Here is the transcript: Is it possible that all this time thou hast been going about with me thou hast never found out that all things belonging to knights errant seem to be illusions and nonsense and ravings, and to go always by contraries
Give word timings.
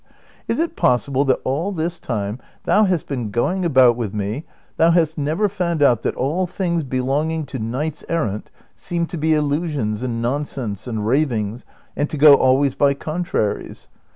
Is 0.47 0.57
it 0.57 0.75
possible 0.75 1.25
that 1.25 1.41
all 1.43 1.71
this 1.71 1.99
time 1.99 2.39
thou 2.63 2.85
hast 2.85 3.05
been 3.07 3.29
going 3.29 3.63
about 3.63 3.95
with 3.95 4.15
me 4.15 4.45
thou 4.77 4.89
hast 4.89 5.15
never 5.15 5.47
found 5.47 5.83
out 5.83 6.01
that 6.01 6.15
all 6.15 6.47
things 6.47 6.83
belonging 6.83 7.45
to 7.45 7.59
knights 7.59 8.03
errant 8.09 8.49
seem 8.75 9.05
to 9.05 9.17
be 9.19 9.35
illusions 9.35 10.01
and 10.01 10.19
nonsense 10.19 10.87
and 10.87 11.05
ravings, 11.05 11.65
and 11.95 12.09
to 12.09 12.17
go 12.17 12.33
always 12.33 12.73
by 12.73 12.95
contraries 12.95 13.89